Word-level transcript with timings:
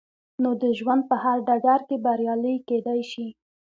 نو 0.41 0.49
د 0.61 0.63
ژوند 0.79 1.01
په 1.09 1.15
هر 1.23 1.37
ډګر 1.47 1.81
کې 1.87 1.97
بريالي 2.05 2.55
کېدای 2.67 3.01
شئ. 3.11 3.27